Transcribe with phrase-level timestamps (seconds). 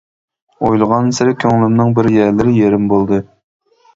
[0.67, 3.23] ئويلىغانسېرى كۆڭلۈمنىڭ بىر يەرلىرى يېرىم بولدى.